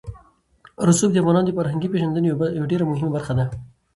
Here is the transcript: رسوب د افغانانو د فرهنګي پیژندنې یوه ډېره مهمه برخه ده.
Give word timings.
رسوب 0.89 1.09
د 1.13 1.17
افغانانو 1.21 1.47
د 1.47 1.51
فرهنګي 1.57 1.91
پیژندنې 1.93 2.27
یوه 2.57 2.67
ډېره 2.71 2.85
مهمه 2.91 3.09
برخه 3.15 3.33
ده. 3.37 3.45